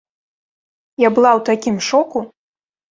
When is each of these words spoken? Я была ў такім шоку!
Я 1.07 1.13
была 1.19 1.31
ў 1.37 1.41
такім 1.53 1.75
шоку! 1.91 2.29